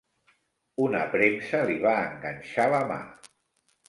[0.85, 2.99] Una premsa li va enganxar la mà.